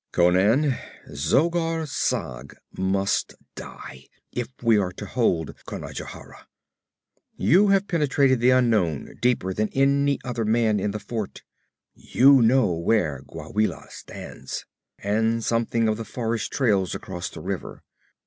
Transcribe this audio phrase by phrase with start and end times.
[0.11, 0.77] 'Conan,
[1.13, 6.47] Zogar Sag must die, if we are to hold Conajohara.
[7.37, 11.43] You have penetrated the unknown deeper than any other man in the fort;
[11.93, 14.65] you know where Gwawela stands,
[14.97, 17.83] and something of the forest trails across the river.